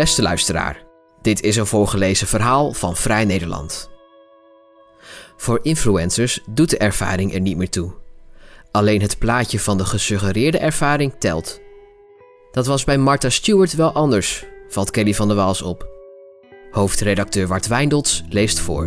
Beste 0.00 0.22
luisteraar, 0.22 0.82
dit 1.22 1.42
is 1.42 1.56
een 1.56 1.66
voorgelezen 1.66 2.26
verhaal 2.26 2.72
van 2.72 2.96
Vrij 2.96 3.24
Nederland. 3.24 3.90
Voor 5.36 5.58
influencers 5.62 6.40
doet 6.50 6.70
de 6.70 6.78
ervaring 6.78 7.34
er 7.34 7.40
niet 7.40 7.56
meer 7.56 7.70
toe. 7.70 7.92
Alleen 8.70 9.00
het 9.00 9.18
plaatje 9.18 9.60
van 9.60 9.78
de 9.78 9.84
gesuggereerde 9.84 10.58
ervaring 10.58 11.14
telt. 11.18 11.60
Dat 12.50 12.66
was 12.66 12.84
bij 12.84 12.98
Martha 12.98 13.28
Stewart 13.28 13.74
wel 13.74 13.92
anders, 13.92 14.44
valt 14.68 14.90
Kelly 14.90 15.14
van 15.14 15.28
der 15.28 15.36
Waals 15.36 15.62
op. 15.62 15.88
Hoofdredacteur 16.70 17.46
Wart 17.46 17.66
Wijndels 17.66 18.22
leest 18.28 18.60
voor. 18.60 18.86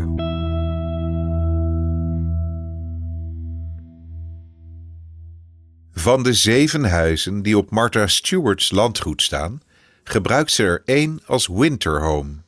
Van 5.94 6.24
de 6.24 6.34
zeven 6.34 6.84
huizen 6.84 7.42
die 7.42 7.58
op 7.58 7.72
Martha 7.72 8.08
Stewart's 8.08 8.72
landgoed 8.72 9.22
staan, 9.22 9.62
gebruikt 10.04 10.52
ze 10.52 10.64
er 10.64 10.82
één 10.86 11.20
als 11.26 11.48
winterhome. 11.48 12.42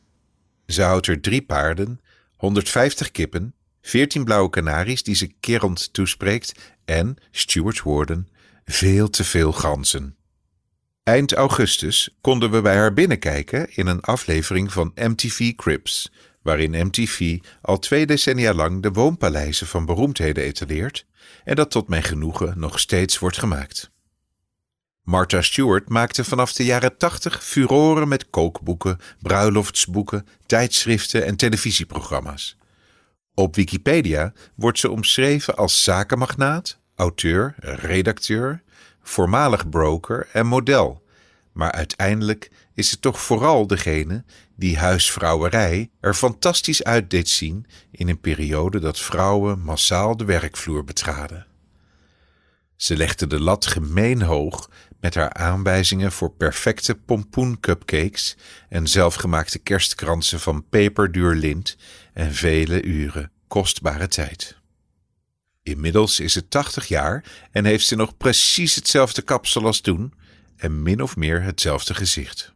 Ze 0.67 0.81
houdt 0.81 1.07
er 1.07 1.21
drie 1.21 1.41
paarden, 1.41 2.01
150 2.35 3.11
kippen, 3.11 3.53
14 3.81 4.23
blauwe 4.23 4.49
kanaries 4.49 5.03
die 5.03 5.15
ze 5.15 5.33
kerend 5.39 5.93
toespreekt 5.93 6.53
en, 6.85 7.17
Stewart's 7.31 7.81
woorden, 7.81 8.27
veel 8.65 9.09
te 9.09 9.23
veel 9.23 9.51
ganzen. 9.51 10.15
Eind 11.03 11.33
augustus 11.33 12.15
konden 12.21 12.51
we 12.51 12.61
bij 12.61 12.75
haar 12.75 12.93
binnenkijken 12.93 13.75
in 13.75 13.87
een 13.87 14.01
aflevering 14.01 14.73
van 14.73 14.91
MTV 14.95 15.55
Cribs, 15.55 16.11
waarin 16.41 16.87
MTV 16.87 17.39
al 17.61 17.79
twee 17.79 18.05
decennia 18.05 18.53
lang 18.53 18.81
de 18.81 18.91
woonpaleizen 18.91 19.67
van 19.67 19.85
beroemdheden 19.85 20.43
etaleert 20.43 21.05
en 21.43 21.55
dat 21.55 21.71
tot 21.71 21.87
mijn 21.87 22.03
genoegen 22.03 22.59
nog 22.59 22.79
steeds 22.79 23.19
wordt 23.19 23.37
gemaakt. 23.37 23.91
Martha 25.05 25.41
Stewart 25.41 25.89
maakte 25.89 26.23
vanaf 26.23 26.53
de 26.53 26.65
jaren 26.65 26.97
tachtig 26.97 27.43
furoren 27.43 28.07
met 28.07 28.29
kookboeken, 28.29 28.99
bruiloftsboeken, 29.21 30.27
tijdschriften 30.45 31.25
en 31.25 31.35
televisieprogramma's. 31.35 32.57
Op 33.33 33.55
Wikipedia 33.55 34.33
wordt 34.55 34.79
ze 34.79 34.89
omschreven 34.89 35.55
als 35.55 35.83
zakenmagnaat, 35.83 36.79
auteur, 36.95 37.55
redacteur, 37.57 38.63
voormalig 39.01 39.69
broker 39.69 40.27
en 40.33 40.47
model. 40.47 41.03
Maar 41.51 41.71
uiteindelijk 41.71 42.51
is 42.73 42.89
ze 42.89 42.99
toch 42.99 43.21
vooral 43.21 43.67
degene 43.67 44.23
die 44.55 44.77
huisvrouwerij 44.77 45.89
er 45.99 46.13
fantastisch 46.13 46.83
uit 46.83 47.09
deed 47.09 47.29
zien 47.29 47.65
in 47.91 48.09
een 48.09 48.19
periode 48.19 48.79
dat 48.79 48.99
vrouwen 48.99 49.59
massaal 49.59 50.17
de 50.17 50.25
werkvloer 50.25 50.83
betraden. 50.83 51.45
Ze 52.75 52.97
legde 52.97 53.27
de 53.27 53.39
lat 53.39 53.65
gemeen 53.65 54.21
hoog 54.21 54.69
met 54.99 55.15
haar 55.15 55.33
aanwijzingen 55.33 56.11
voor 56.11 56.31
perfecte 56.31 56.95
pompoencupcakes 56.95 58.37
en 58.69 58.87
zelfgemaakte 58.87 59.59
kerstkransen 59.59 60.39
van 60.39 60.69
peperduur 60.69 61.33
lint 61.33 61.77
en 62.13 62.33
vele 62.33 62.83
uren 62.83 63.31
kostbare 63.47 64.07
tijd. 64.07 64.57
Inmiddels 65.63 66.19
is 66.19 66.33
ze 66.33 66.47
80 66.47 66.87
jaar 66.87 67.23
en 67.51 67.65
heeft 67.65 67.85
ze 67.85 67.95
nog 67.95 68.17
precies 68.17 68.75
hetzelfde 68.75 69.21
kapsel 69.21 69.65
als 69.65 69.81
toen 69.81 70.13
en 70.57 70.83
min 70.83 71.01
of 71.01 71.15
meer 71.15 71.41
hetzelfde 71.41 71.93
gezicht. 71.93 72.53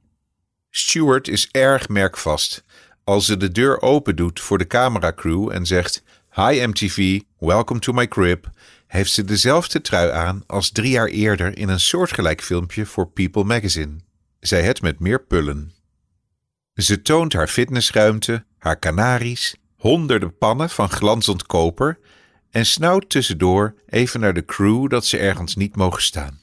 Stewart 0.70 1.28
is 1.28 1.50
erg 1.52 1.90
merkvast. 1.90 2.64
Als 3.04 3.26
ze 3.26 3.38
de 3.38 3.52
deur 3.52 3.82
open 3.82 4.16
doet 4.16 4.40
voor 4.40 4.58
de 4.58 4.68
cameracrew 4.68 5.52
en 5.52 5.66
zegt: 5.66 6.04
Hi 6.36 6.66
MTV, 6.66 7.20
welcome 7.40 7.80
to 7.80 7.94
my 7.94 8.08
crib, 8.08 8.48
heeft 8.90 9.12
ze 9.12 9.24
dezelfde 9.24 9.82
trui 9.82 10.12
aan 10.12 10.44
als 10.48 10.72
drie 10.72 10.92
jaar 10.92 11.08
eerder 11.08 11.58
in 11.58 11.70
een 11.70 11.80
soortgelijk 11.80 12.42
filmpje 12.42 12.86
voor 12.86 13.08
People 13.08 13.44
magazine. 13.44 13.96
Zij 14.40 14.62
het 14.62 14.82
met 14.82 15.00
meer 15.00 15.24
pullen. 15.24 15.74
Ze 16.74 17.02
toont 17.02 17.34
haar 17.34 17.48
fitnessruimte, 17.48 18.46
haar 18.58 18.80
kanaries, 18.80 19.56
honderden 19.76 20.38
pannen 20.38 20.70
van 20.70 20.90
glanzend 20.90 21.46
koper 21.46 22.00
en 22.50 22.66
snauwt 22.66 23.10
tussendoor 23.10 23.76
even 23.90 24.20
naar 24.20 24.34
de 24.34 24.46
crew 24.46 24.90
dat 24.90 25.06
ze 25.06 25.18
ergens 25.18 25.56
niet 25.56 25.76
mogen 25.76 26.02
staan. 26.02 26.40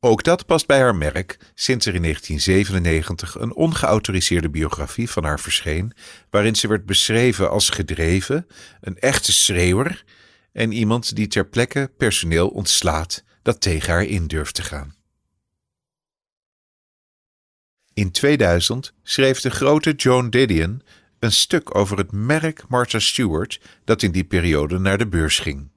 Ook 0.00 0.22
dat 0.22 0.46
past 0.46 0.66
bij 0.66 0.80
haar 0.80 0.96
merk 0.96 1.38
sinds 1.54 1.86
er 1.86 1.94
in 1.94 2.02
1997 2.02 3.40
een 3.40 3.54
ongeautoriseerde 3.54 4.50
biografie 4.50 5.10
van 5.10 5.24
haar 5.24 5.40
verscheen, 5.40 5.92
waarin 6.30 6.54
ze 6.54 6.68
werd 6.68 6.86
beschreven 6.86 7.50
als 7.50 7.70
gedreven, 7.70 8.46
een 8.80 8.98
echte 8.98 9.32
schreeuwer 9.32 10.04
en 10.52 10.72
iemand 10.72 11.16
die 11.16 11.26
ter 11.26 11.46
plekke 11.46 11.90
personeel 11.96 12.48
ontslaat 12.48 13.24
dat 13.42 13.60
tegen 13.60 13.92
haar 13.92 14.04
in 14.04 14.26
durft 14.26 14.54
te 14.54 14.62
gaan. 14.62 14.94
In 17.92 18.10
2000 18.10 18.92
schreef 19.02 19.40
de 19.40 19.50
grote 19.50 19.92
Joan 19.92 20.30
Didion 20.30 20.82
een 21.18 21.32
stuk 21.32 21.74
over 21.74 21.98
het 21.98 22.12
merk 22.12 22.68
Martha 22.68 22.98
Stewart 22.98 23.60
dat 23.84 24.02
in 24.02 24.12
die 24.12 24.24
periode 24.24 24.78
naar 24.78 24.98
de 24.98 25.06
beurs 25.06 25.38
ging. 25.38 25.70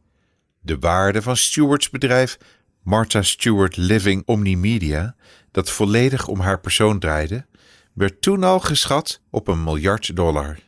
De 0.60 0.80
waarde 0.80 1.22
van 1.22 1.38
Stewart's 1.38 1.90
bedrijf 1.90 2.38
Martha 2.84 3.22
Stewart 3.22 3.78
Living 3.78 4.24
Omnimedia, 4.26 5.16
dat 5.52 5.70
volledig 5.70 6.28
om 6.28 6.40
haar 6.40 6.60
persoon 6.60 7.00
draaide, 7.00 7.46
werd 7.94 8.22
toen 8.22 8.44
al 8.44 8.60
geschat 8.60 9.22
op 9.30 9.48
een 9.48 9.64
miljard 9.64 10.16
dollar. 10.16 10.60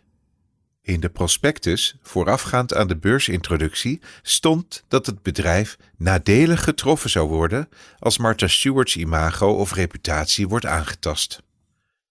In 0.85 0.99
de 0.99 1.09
prospectus, 1.09 1.95
voorafgaand 2.01 2.73
aan 2.73 2.87
de 2.87 2.97
beursintroductie, 2.97 4.01
stond 4.21 4.83
dat 4.87 5.05
het 5.05 5.21
bedrijf 5.21 5.77
nadelig 5.97 6.63
getroffen 6.63 7.09
zou 7.09 7.29
worden 7.29 7.69
als 7.99 8.17
Martha 8.17 8.47
Stewart's 8.47 8.95
imago 8.95 9.51
of 9.51 9.73
reputatie 9.73 10.47
wordt 10.47 10.65
aangetast. 10.65 11.41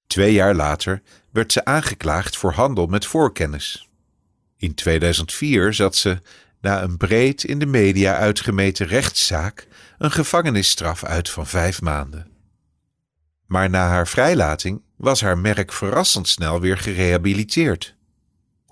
Twee 0.07 0.33
jaar 0.33 0.55
later 0.55 1.03
werd 1.31 1.53
ze 1.53 1.65
aangeklaagd 1.65 2.37
voor 2.37 2.53
handel 2.53 2.87
met 2.87 3.07
voorkennis. 3.07 3.89
In 4.57 4.75
2004 4.75 5.75
zat 5.75 5.97
ze, 5.97 6.21
na 6.61 6.83
een 6.83 6.97
breed 6.97 7.45
in 7.45 7.59
de 7.59 7.67
media 7.67 8.17
uitgemeten 8.17 8.87
rechtszaak, 8.87 9.67
een 9.99 10.13
gevangenisstraf 10.13 11.05
uit 11.05 11.31
van 11.31 11.47
vijf 11.47 11.81
maanden. 11.81 12.31
Maar 13.47 13.71
na 13.71 13.89
haar 13.89 14.09
vrijlating 14.09 14.83
was 14.97 15.21
haar 15.21 15.39
merk 15.39 15.73
verrassend 15.73 16.29
snel 16.29 16.61
weer 16.61 16.79
gerehabiliteerd. 16.79 17.97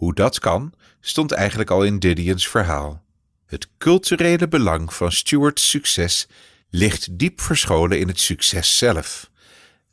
Hoe 0.01 0.15
dat 0.15 0.39
kan, 0.39 0.73
stond 1.01 1.33
eigenlijk 1.33 1.71
al 1.71 1.85
in 1.85 1.99
Didion's 1.99 2.49
verhaal. 2.49 3.03
Het 3.47 3.69
culturele 3.79 4.49
belang 4.49 4.95
van 4.95 5.13
Stewart's 5.13 5.69
succes 5.69 6.27
ligt 6.71 7.19
diep 7.19 7.41
verscholen 7.41 7.99
in 7.99 8.09
het 8.09 8.21
succes 8.21 8.79
zelf. 8.79 9.31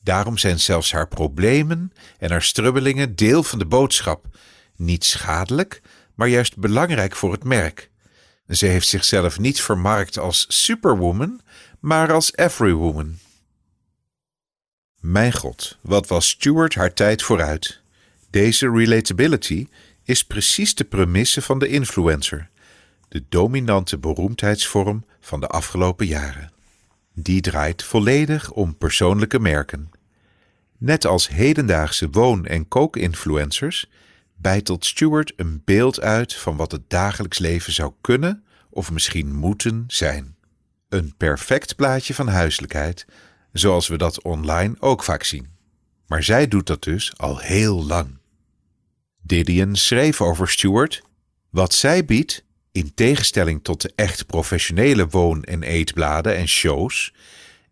Daarom 0.04 0.38
zijn 0.38 0.60
zelfs 0.60 0.92
haar 0.92 1.08
problemen 1.08 1.94
en 2.20 2.30
haar 2.32 2.42
strubbelingen 2.42 3.16
deel 3.16 3.44
van 3.44 3.60
de 3.60 3.66
boodschap. 3.66 4.26
Niet 4.76 5.04
schadelijk, 5.04 5.82
maar 6.16 6.28
juist 6.28 6.58
belangrijk 6.58 7.16
voor 7.16 7.32
het 7.32 7.44
merk. 7.44 7.90
Ze 8.50 8.66
heeft 8.66 8.88
zichzelf 8.88 9.40
niet 9.40 9.62
vermarkt 9.62 10.18
als 10.20 10.46
superwoman, 10.48 11.42
maar 11.80 12.12
als 12.12 12.36
everywoman. 12.36 13.18
Mijn 15.00 15.34
god, 15.34 15.78
wat 15.82 16.08
was 16.08 16.30
Stewart 16.30 16.76
haar 16.76 16.94
tijd 16.94 17.24
vooruit. 17.24 17.82
Deze 18.30 18.72
relatability 18.72 19.68
is 20.08 20.26
precies 20.26 20.76
de 20.76 20.84
premisse 20.84 21.42
van 21.42 21.60
de 21.60 21.68
influencer, 21.68 22.50
de 23.08 23.24
dominante 23.30 23.98
beroemdheidsvorm 23.98 25.06
van 25.20 25.40
de 25.40 25.48
afgelopen 25.48 26.06
jaren. 26.06 26.52
Die 27.14 27.42
draait 27.42 27.84
volledig 27.84 28.52
om 28.52 28.78
persoonlijke 28.78 29.40
merken. 29.40 29.92
Net 30.78 31.06
als 31.06 31.28
hedendaagse 31.28 32.10
woon- 32.10 32.46
en 32.46 32.68
kookinfluencers 32.68 33.90
bijtelt 34.36 34.86
Stewart 34.86 35.34
een 35.36 35.62
beeld 35.66 36.02
uit 36.02 36.36
van 36.36 36.56
wat 36.56 36.72
het 36.72 36.90
dagelijks 36.90 37.40
leven 37.40 37.74
zou 37.74 37.94
kunnen 38.02 38.44
of 38.70 38.92
misschien 38.92 39.36
moeten 39.36 39.84
zijn. 39.88 40.36
Een 40.90 41.14
perfect 41.18 41.76
plaatje 41.76 42.14
van 42.14 42.28
huiselijkheid, 42.28 43.06
zoals 43.52 43.88
we 43.88 43.98
dat 43.98 44.22
online 44.22 44.76
ook 44.80 45.04
vaak 45.04 45.24
zien. 45.24 45.50
Maar 46.06 46.24
zij 46.24 46.48
doet 46.48 46.68
dat 46.68 46.84
dus 46.84 47.18
al 47.18 47.38
heel 47.38 47.86
lang. 47.86 48.18
Didion 49.28 49.76
schreef 49.76 50.22
over 50.22 50.50
Stewart: 50.50 51.02
Wat 51.50 51.74
zij 51.74 52.06
biedt, 52.06 52.44
in 52.72 52.94
tegenstelling 52.94 53.64
tot 53.64 53.82
de 53.82 53.92
echt 53.96 54.26
professionele 54.26 55.08
woon- 55.08 55.44
en 55.44 55.64
eetbladen 55.64 56.36
en 56.36 56.48
shows, 56.48 57.14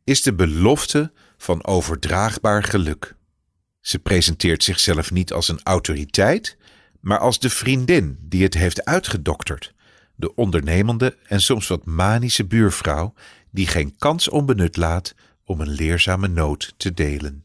is 0.04 0.22
de 0.22 0.34
belofte 0.34 1.12
van 1.38 1.66
overdraagbaar 1.66 2.63
geluk. 2.63 3.16
Ze 3.81 4.00
presenteert 4.00 4.63
zichzelf 4.63 5.12
niet 5.12 5.34
als 5.34 5.48
een 5.48 5.60
autoriteit, 5.63 6.57
maar 7.00 7.19
als 7.19 7.40
de 7.40 7.50
vriendin 7.50 8.18
die 8.22 8.44
het 8.44 8.54
heeft 8.54 8.86
uitgedokterd, 8.86 9.74
de 10.16 10.36
ondernemende 10.36 11.18
en 11.28 11.42
soms 11.42 11.68
wat 11.68 11.86
manische 11.86 12.46
buurvrouw 12.46 13.13
die 13.52 13.68
geen 13.68 13.96
kans 13.98 14.30
onbenut 14.30 14.78
laat 14.78 15.16
om 15.44 15.62
een 15.62 15.72
leerzame 15.72 16.28
noot 16.28 16.74
te 16.78 16.94
delen. 16.94 17.44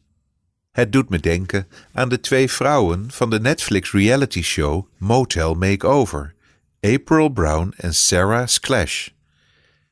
Het 0.71 0.91
doet 0.91 1.09
me 1.09 1.19
denken 1.19 1.67
aan 1.93 2.09
de 2.09 2.19
twee 2.19 2.51
vrouwen 2.51 3.11
van 3.11 3.29
de 3.29 3.39
Netflix 3.39 3.91
reality 3.91 4.41
show 4.41 4.87
Motel 4.97 5.53
Makeover, 5.53 6.33
April 6.81 7.29
Brown 7.29 7.73
en 7.77 7.93
Sarah 7.93 8.47
Sklash. 8.47 9.09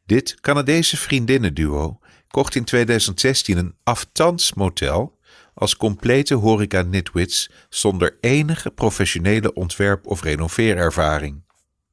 Dit 0.06 0.42
Canadese 0.42 0.98
vriendinnenduo 0.98 2.00
kocht 2.28 2.56
in 2.56 2.64
2016 2.64 3.58
een 3.58 3.76
aftans 3.84 4.54
motel 4.54 5.18
als 5.54 5.78
complete 5.78 6.36
horeca-nitwits 6.36 7.50
zonder 7.70 8.18
enige 8.22 8.72
professionele 8.72 9.54
ontwerp- 9.54 10.08
of 10.08 10.24
renoveerervaring. 10.24 11.44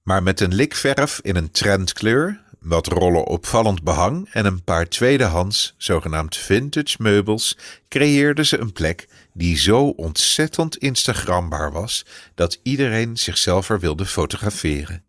Maar 0.03 0.23
met 0.23 0.41
een 0.41 0.55
likverf 0.55 1.21
in 1.23 1.37
een 1.37 1.51
trendkleur, 1.51 2.43
wat 2.67 2.87
rollen 2.87 3.27
opvallend 3.27 3.83
behang 3.83 4.29
en 4.33 4.47
een 4.47 4.65
paar 4.65 4.89
tweedehands, 4.89 5.75
zogenaamd 5.77 6.37
vintage 6.37 6.97
meubels, 6.99 7.57
creëerden 7.89 8.47
ze 8.47 8.59
een 8.59 8.73
plek 8.73 9.09
die 9.33 9.57
zo 9.57 9.89
ontzettend 9.89 10.77
Instagrambaar 10.77 11.73
was 11.73 12.05
dat 12.35 12.61
iedereen 12.63 13.17
zichzelf 13.17 13.71
er 13.71 13.81
wilde 13.81 14.07
fotograferen. 14.07 15.05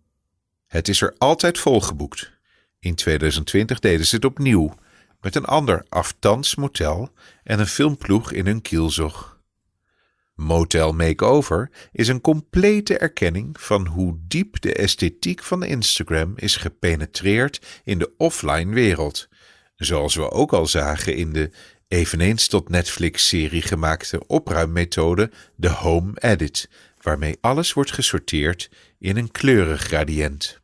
Het 0.67 0.87
is 0.87 1.01
er 1.01 1.15
altijd 1.17 1.57
volgeboekt. 1.57 2.31
In 2.79 2.95
2020 2.95 3.79
deden 3.79 4.05
ze 4.05 4.15
het 4.15 4.25
opnieuw, 4.25 4.75
met 5.21 5.35
een 5.35 5.45
ander 5.45 5.85
aftans 5.89 6.55
motel 6.55 7.09
en 7.43 7.59
een 7.59 7.67
filmploeg 7.67 8.31
in 8.31 8.45
hun 8.45 8.61
kielzog. 8.61 9.36
Motel 10.37 10.93
Makeover 10.93 11.69
is 11.91 12.07
een 12.07 12.21
complete 12.21 12.97
erkenning 12.97 13.61
van 13.61 13.87
hoe 13.87 14.17
diep 14.27 14.61
de 14.61 14.73
esthetiek 14.73 15.43
van 15.43 15.63
Instagram 15.63 16.33
is 16.35 16.55
gepenetreerd 16.55 17.81
in 17.83 17.99
de 17.99 18.11
offline 18.17 18.73
wereld, 18.73 19.27
zoals 19.75 20.15
we 20.15 20.31
ook 20.31 20.53
al 20.53 20.67
zagen 20.67 21.15
in 21.15 21.33
de 21.33 21.49
eveneens 21.87 22.47
tot 22.47 22.69
Netflix-serie 22.69 23.61
gemaakte 23.61 24.27
opruimmethode 24.27 25.31
de 25.55 25.69
Home 25.69 26.11
Edit, 26.15 26.69
waarmee 27.01 27.37
alles 27.41 27.73
wordt 27.73 27.91
gesorteerd 27.91 28.69
in 28.99 29.17
een 29.17 29.31
kleurengradient. 29.31 30.61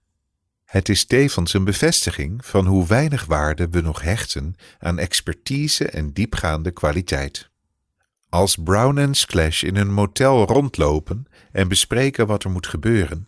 Het 0.65 0.89
is 0.89 1.05
tevens 1.05 1.53
een 1.53 1.63
bevestiging 1.63 2.45
van 2.45 2.65
hoe 2.65 2.87
weinig 2.87 3.25
waarde 3.25 3.69
we 3.69 3.81
nog 3.81 4.01
hechten 4.01 4.55
aan 4.79 4.99
expertise 4.99 5.87
en 5.87 6.13
diepgaande 6.13 6.71
kwaliteit. 6.71 7.51
Als 8.33 8.55
Brown 8.55 8.97
en 8.97 9.13
Splash 9.13 9.63
in 9.63 9.75
een 9.75 9.91
motel 9.91 10.45
rondlopen 10.45 11.27
en 11.51 11.67
bespreken 11.67 12.27
wat 12.27 12.43
er 12.43 12.49
moet 12.49 12.67
gebeuren, 12.67 13.27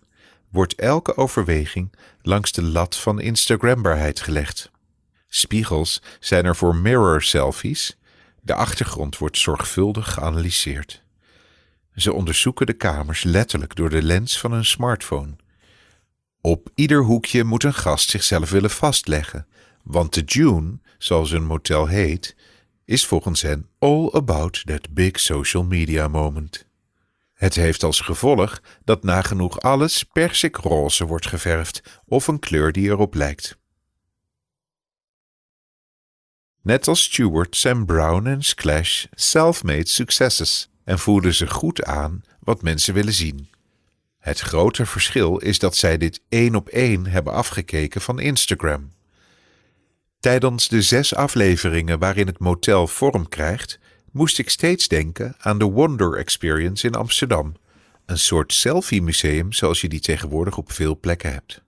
wordt 0.50 0.76
elke 0.76 1.18
overweging 1.18 1.94
langs 2.22 2.52
de 2.52 2.62
lat 2.64 2.98
van 2.98 3.20
Instagrambaarheid 3.20 4.20
gelegd. 4.20 4.72
Spiegels 5.28 6.02
zijn 6.20 6.46
er 6.46 6.56
voor 6.56 6.76
mirror 6.76 7.22
selfies. 7.22 7.98
De 8.42 8.54
achtergrond 8.54 9.18
wordt 9.18 9.38
zorgvuldig 9.38 10.14
geanalyseerd. 10.14 11.04
Ze 11.96 12.14
onderzoeken 12.14 12.66
de 12.66 12.74
kamers 12.74 13.24
letterlijk 13.24 13.76
door 13.76 13.90
de 13.90 14.04
lens 14.04 14.40
van 14.40 14.52
een 14.52 14.66
smartphone. 14.66 15.36
Op 16.42 16.70
ieder 16.76 17.04
hoekje 17.04 17.44
moet 17.44 17.64
een 17.64 17.74
gast 17.74 18.10
zichzelf 18.10 18.50
willen 18.50 18.72
vastleggen, 18.72 19.48
want 19.84 20.14
de 20.14 20.22
June, 20.22 20.80
zoals 20.98 21.32
een 21.32 21.46
motel 21.46 21.88
heet, 21.88 22.36
is 22.86 23.06
volgens 23.06 23.42
hen 23.42 23.70
all 23.80 24.10
about 24.12 24.66
that 24.66 24.94
big 24.94 25.20
social 25.20 25.64
media 25.64 26.08
moment. 26.08 26.66
Het 27.34 27.56
heeft 27.56 27.84
als 27.84 28.00
gevolg 28.00 28.62
dat 28.84 29.04
nagenoeg 29.04 29.60
alles 29.60 30.04
persikroze 30.04 31.06
wordt 31.06 31.28
geverfd 31.28 32.02
of 32.06 32.28
een 32.28 32.40
kleur 32.40 32.72
die 32.72 32.90
erop 32.90 33.14
lijkt. 33.14 33.58
Net 36.62 36.88
als 36.88 37.04
Stewart 37.04 37.56
zijn 37.56 37.86
Brown 37.86 38.28
en 38.28 38.44
Splash 38.44 39.06
self-made 39.12 39.88
successes 39.88 40.70
en 40.84 41.00
voelen 41.00 41.34
ze 41.34 41.48
goed 41.48 41.84
aan 41.84 42.22
wat 42.40 42.62
mensen 42.62 42.94
willen 42.94 43.14
zien. 43.14 43.50
Het 44.18 44.40
grote 44.40 44.86
verschil 44.86 45.38
is 45.38 45.60
dat 45.60 45.76
zij 45.76 45.98
dit 45.98 46.22
één 46.30 46.56
op 46.56 46.68
één 46.68 47.06
hebben 47.06 47.34
afgekeken 47.34 48.02
van 48.02 48.20
Instagram. 48.20 48.92
Tijdens 50.26 50.68
de 50.68 50.82
zes 50.82 51.16
afleveringen 51.16 52.00
waarin 52.00 52.28
het 52.28 52.40
motel 52.40 52.88
vorm 52.88 53.30
krijgt, 53.30 53.80
moest 54.12 54.40
ik 54.40 54.50
steeds 54.50 54.88
denken 54.88 55.36
aan 55.38 55.58
de 55.58 55.66
Wonder 55.66 56.18
Experience 56.18 56.88
in 56.88 56.96
Amsterdam, 56.96 57.54
een 58.06 58.20
soort 58.20 58.54
selfie-museum 58.54 59.54
zoals 59.54 59.82
je 59.82 59.90
die 59.90 60.00
tegenwoordig 60.00 60.58
op 60.58 60.72
veel 60.72 61.00
plekken 61.00 61.32
hebt. 61.32 61.62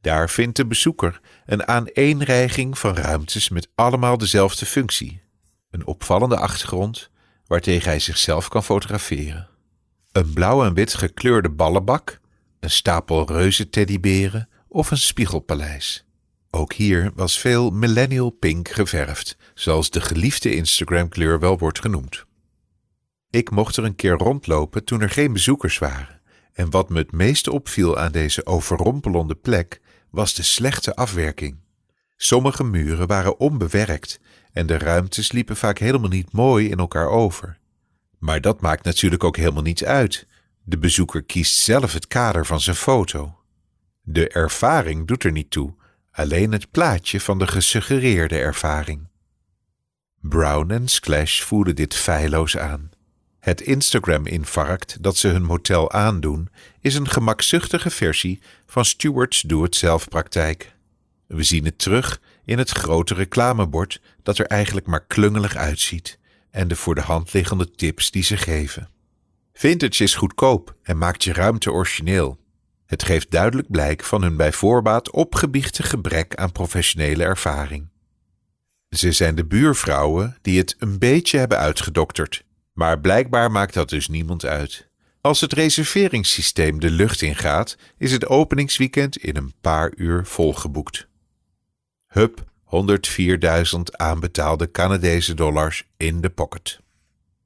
Daar 0.00 0.30
vindt 0.30 0.56
de 0.56 0.66
bezoeker 0.66 1.20
een 1.46 1.68
aaneenreiging 1.68 2.78
van 2.78 2.94
ruimtes 2.94 3.48
met 3.48 3.68
allemaal 3.74 4.18
dezelfde 4.18 4.66
functie. 4.66 5.22
Een 5.70 5.86
opvallende 5.86 6.36
achtergrond 6.36 7.10
waartegen 7.46 7.88
hij 7.88 8.00
zichzelf 8.00 8.48
kan 8.48 8.64
fotograferen. 8.64 9.48
Een 10.12 10.32
blauw 10.32 10.64
en 10.64 10.74
wit 10.74 10.94
gekleurde 10.94 11.50
ballenbak, 11.50 12.20
een 12.60 12.70
stapel 12.70 13.26
reuze 13.26 13.70
teddyberen 13.70 14.48
of 14.68 14.90
een 14.90 14.98
spiegelpaleis. 14.98 16.04
Ook 16.50 16.72
hier 16.72 17.10
was 17.14 17.38
veel 17.38 17.70
millennial 17.70 18.30
pink 18.30 18.68
geverfd, 18.68 19.36
zoals 19.54 19.90
de 19.90 20.00
geliefde 20.00 20.54
Instagram-kleur 20.54 21.38
wel 21.38 21.58
wordt 21.58 21.80
genoemd. 21.80 22.24
Ik 23.30 23.50
mocht 23.50 23.76
er 23.76 23.84
een 23.84 23.94
keer 23.94 24.16
rondlopen 24.16 24.84
toen 24.84 25.00
er 25.00 25.10
geen 25.10 25.32
bezoekers 25.32 25.78
waren, 25.78 26.20
en 26.52 26.70
wat 26.70 26.88
me 26.88 26.98
het 26.98 27.12
meeste 27.12 27.52
opviel 27.52 27.98
aan 27.98 28.12
deze 28.12 28.46
overrompelende 28.46 29.34
plek 29.34 29.80
was 30.10 30.34
de 30.34 30.42
slechte 30.42 30.94
afwerking. 30.94 31.58
Sommige 32.16 32.64
muren 32.64 33.06
waren 33.06 33.38
onbewerkt 33.38 34.20
en 34.52 34.66
de 34.66 34.78
ruimtes 34.78 35.32
liepen 35.32 35.56
vaak 35.56 35.78
helemaal 35.78 36.08
niet 36.08 36.32
mooi 36.32 36.68
in 36.68 36.78
elkaar 36.78 37.08
over. 37.08 37.58
Maar 38.18 38.40
dat 38.40 38.60
maakt 38.60 38.84
natuurlijk 38.84 39.24
ook 39.24 39.36
helemaal 39.36 39.62
niets 39.62 39.84
uit. 39.84 40.26
De 40.62 40.78
bezoeker 40.78 41.22
kiest 41.22 41.56
zelf 41.56 41.92
het 41.92 42.06
kader 42.06 42.46
van 42.46 42.60
zijn 42.60 42.76
foto. 42.76 43.38
De 44.02 44.28
ervaring 44.28 45.06
doet 45.06 45.24
er 45.24 45.32
niet 45.32 45.50
toe 45.50 45.74
alleen 46.12 46.52
het 46.52 46.70
plaatje 46.70 47.20
van 47.20 47.38
de 47.38 47.46
gesuggereerde 47.46 48.38
ervaring. 48.38 49.08
Brown 50.20 50.70
en 50.70 50.88
Splash 50.88 51.40
voelen 51.40 51.76
dit 51.76 51.94
feilloos 51.94 52.56
aan. 52.56 52.90
Het 53.40 53.60
Instagram-infarct 53.60 55.02
dat 55.02 55.16
ze 55.16 55.28
hun 55.28 55.44
motel 55.44 55.92
aandoen 55.92 56.48
is 56.80 56.94
een 56.94 57.08
gemakzuchtige 57.08 57.90
versie 57.90 58.40
van 58.66 58.84
Stewart's 58.84 59.40
doe-het-zelf-praktijk. 59.40 60.74
We 61.26 61.42
zien 61.42 61.64
het 61.64 61.78
terug 61.78 62.20
in 62.44 62.58
het 62.58 62.70
grote 62.70 63.14
reclamebord 63.14 64.00
dat 64.22 64.38
er 64.38 64.46
eigenlijk 64.46 64.86
maar 64.86 65.04
klungelig 65.06 65.56
uitziet 65.56 66.18
en 66.50 66.68
de 66.68 66.76
voor 66.76 66.94
de 66.94 67.00
hand 67.00 67.32
liggende 67.32 67.70
tips 67.70 68.10
die 68.10 68.22
ze 68.22 68.36
geven. 68.36 68.88
Vintage 69.52 70.02
is 70.02 70.14
goedkoop 70.14 70.76
en 70.82 70.98
maakt 70.98 71.24
je 71.24 71.32
ruimte 71.32 71.72
origineel. 71.72 72.39
Het 72.90 73.02
geeft 73.02 73.30
duidelijk 73.30 73.70
blijk 73.70 74.04
van 74.04 74.22
hun 74.22 74.36
bij 74.36 74.52
voorbaat 74.52 75.10
opgebiechte 75.10 75.82
gebrek 75.82 76.34
aan 76.34 76.52
professionele 76.52 77.24
ervaring. 77.24 77.88
Ze 78.88 79.12
zijn 79.12 79.34
de 79.34 79.44
buurvrouwen 79.44 80.36
die 80.42 80.58
het 80.58 80.76
een 80.78 80.98
beetje 80.98 81.38
hebben 81.38 81.58
uitgedokterd, 81.58 82.44
maar 82.72 83.00
blijkbaar 83.00 83.50
maakt 83.50 83.74
dat 83.74 83.88
dus 83.88 84.08
niemand 84.08 84.44
uit. 84.44 84.88
Als 85.20 85.40
het 85.40 85.52
reserveringssysteem 85.52 86.80
de 86.80 86.90
lucht 86.90 87.22
ingaat, 87.22 87.76
is 87.98 88.12
het 88.12 88.26
openingsweekend 88.26 89.16
in 89.16 89.36
een 89.36 89.52
paar 89.60 89.92
uur 89.96 90.26
volgeboekt. 90.26 91.08
Hup, 92.06 92.44
104.000 92.64 93.80
aanbetaalde 93.90 94.70
Canadese 94.70 95.34
dollars 95.34 95.88
in 95.96 96.20
de 96.20 96.30
pocket. 96.30 96.80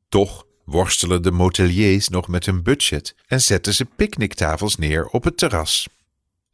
Toch 0.08 0.43
worstelen 0.64 1.22
de 1.22 1.30
moteliers 1.30 2.08
nog 2.08 2.28
met 2.28 2.46
hun 2.46 2.62
budget 2.62 3.14
en 3.26 3.40
zetten 3.40 3.74
ze 3.74 3.84
picknicktafels 3.84 4.76
neer 4.76 5.06
op 5.06 5.24
het 5.24 5.36
terras. 5.36 5.88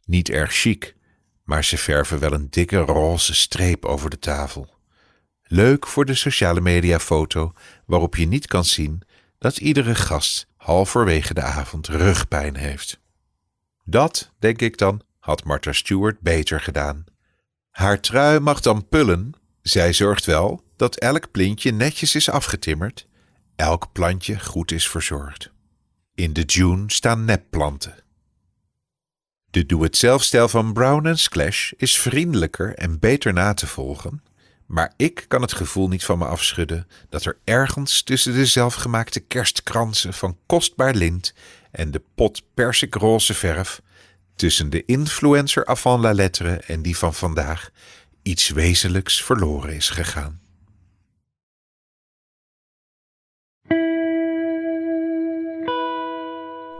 Niet 0.05 0.29
erg 0.29 0.53
chic, 0.53 0.95
maar 1.43 1.63
ze 1.63 1.77
verven 1.77 2.19
wel 2.19 2.33
een 2.33 2.47
dikke 2.49 2.77
roze 2.77 3.33
streep 3.33 3.85
over 3.85 4.09
de 4.09 4.19
tafel. 4.19 4.73
Leuk 5.43 5.87
voor 5.87 6.05
de 6.05 6.15
sociale 6.15 6.61
media 6.61 6.99
foto 6.99 7.53
waarop 7.85 8.15
je 8.15 8.27
niet 8.27 8.47
kan 8.47 8.65
zien 8.65 9.01
dat 9.37 9.57
iedere 9.57 9.95
gast 9.95 10.47
halverwege 10.57 11.33
de 11.33 11.41
avond 11.41 11.87
rugpijn 11.87 12.55
heeft. 12.55 12.99
Dat, 13.83 14.31
denk 14.39 14.61
ik 14.61 14.77
dan, 14.77 15.01
had 15.19 15.43
Martha 15.43 15.71
Stewart 15.71 16.19
beter 16.19 16.61
gedaan. 16.61 17.03
Haar 17.69 17.99
trui 17.99 18.39
mag 18.39 18.59
dan 18.59 18.87
pullen, 18.87 19.33
zij 19.61 19.93
zorgt 19.93 20.25
wel 20.25 20.63
dat 20.75 20.95
elk 20.95 21.31
plintje 21.31 21.71
netjes 21.71 22.15
is 22.15 22.29
afgetimmerd 22.29 23.07
elk 23.61 23.91
plantje 23.91 24.39
goed 24.39 24.71
is 24.71 24.89
verzorgd. 24.89 25.51
In 26.15 26.33
de 26.33 26.41
June 26.41 26.83
staan 26.87 27.25
nepplanten. 27.25 27.95
De 29.49 29.65
doe-het-zelf-stijl 29.65 30.47
van 30.47 30.73
Brown 30.73 31.07
en 31.07 31.17
Splash 31.17 31.71
is 31.71 31.99
vriendelijker 31.99 32.75
en 32.75 32.99
beter 32.99 33.33
na 33.33 33.53
te 33.53 33.67
volgen, 33.67 34.23
maar 34.65 34.93
ik 34.97 35.25
kan 35.27 35.41
het 35.41 35.53
gevoel 35.53 35.87
niet 35.87 36.05
van 36.05 36.17
me 36.17 36.25
afschudden 36.25 36.87
dat 37.09 37.25
er 37.25 37.37
ergens 37.43 38.01
tussen 38.01 38.33
de 38.33 38.45
zelfgemaakte 38.45 39.19
kerstkransen 39.19 40.13
van 40.13 40.37
kostbaar 40.45 40.93
lint 40.93 41.33
en 41.71 41.91
de 41.91 42.01
pot 42.15 42.43
persikroze 42.53 43.33
verf, 43.33 43.81
tussen 44.35 44.69
de 44.69 44.85
influencer 44.85 45.65
avant 45.65 46.01
la 46.01 46.13
lettre 46.13 46.55
en 46.55 46.81
die 46.81 46.97
van 46.97 47.13
vandaag, 47.13 47.69
iets 48.21 48.49
wezenlijks 48.49 49.23
verloren 49.23 49.75
is 49.75 49.89
gegaan. 49.89 50.39